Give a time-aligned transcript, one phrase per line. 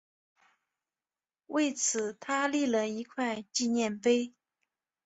[1.45, 4.33] 为此他立了一块纪念碑。